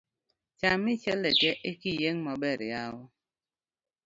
[0.59, 3.03] Cham Michele tee ekiyieng' maber yawa.